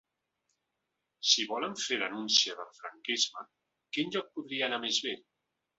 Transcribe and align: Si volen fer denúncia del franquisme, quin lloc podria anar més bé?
Si 1.31 1.45
volen 1.51 1.77
fer 1.83 2.01
denúncia 2.05 2.57
del 2.63 2.73
franquisme, 2.81 3.47
quin 3.99 4.13
lloc 4.19 4.35
podria 4.41 4.71
anar 4.71 4.87
més 4.89 5.05
bé? 5.09 5.21